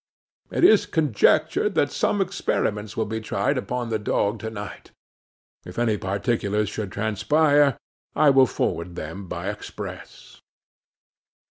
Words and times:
It 0.49 0.63
is 0.63 0.87
conjectured 0.87 1.75
that 1.75 1.91
some 1.91 2.21
experiments 2.21 2.97
will 2.97 3.05
be 3.05 3.21
tried 3.21 3.55
upon 3.55 3.89
the 3.89 3.99
dog 3.99 4.39
to 4.39 4.49
night; 4.49 4.89
if 5.63 5.77
any 5.77 5.95
particulars 5.95 6.69
should 6.69 6.91
transpire, 6.91 7.77
I 8.15 8.31
will 8.31 8.47
forward 8.47 8.95
them 8.95 9.27
by 9.27 9.51
express. 9.51 10.41